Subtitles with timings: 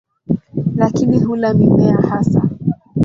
[0.75, 2.49] Lakini hula mimea hasa.